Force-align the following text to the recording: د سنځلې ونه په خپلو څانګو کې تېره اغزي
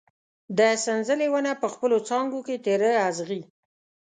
د 0.57 0.59
سنځلې 0.83 1.27
ونه 1.31 1.51
په 1.61 1.67
خپلو 1.73 1.97
څانګو 2.09 2.39
کې 2.47 2.55
تېره 2.65 2.91
اغزي 3.07 3.41